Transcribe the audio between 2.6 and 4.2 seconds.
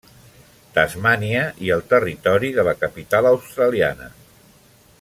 la Capital Australiana.